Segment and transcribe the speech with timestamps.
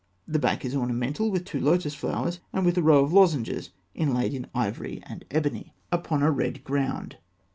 [0.27, 4.33] The back is ornamented with two lotus flowers, and with a row of lozenges inlaid
[4.33, 7.17] in ivory and ebony upon a red ground.